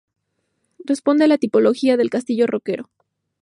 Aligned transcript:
Responde 0.83 1.25
a 1.25 1.27
la 1.27 1.37
tipología 1.37 1.95
de 1.95 2.09
castillo 2.09 2.47
roquero. 2.47 2.89